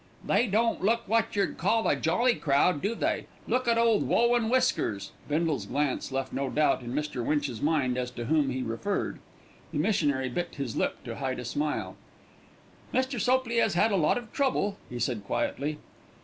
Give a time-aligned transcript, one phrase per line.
[0.25, 3.27] "They don't look wot yer'd call a jolly crowd, do they?
[3.47, 7.23] Look at ole Woe an' Whiskers." Bindle's glance left no doubt in Mr.
[7.23, 9.19] Winch's mind as to whom he referred.
[9.71, 11.97] The missionary bit his lip to hide a smile.
[12.91, 13.21] "Mr.
[13.21, 15.77] Sopley has had a lot of trouble," he said quietly.